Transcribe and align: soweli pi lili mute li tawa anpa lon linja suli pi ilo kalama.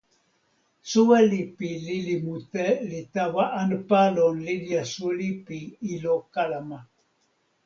soweli 0.89 1.39
pi 1.55 1.69
lili 1.85 2.15
mute 2.25 2.65
li 2.89 2.99
tawa 3.13 3.43
anpa 3.61 4.01
lon 4.15 4.35
linja 4.47 4.81
suli 4.93 5.29
pi 5.45 5.57
ilo 5.93 6.15
kalama. 6.33 6.79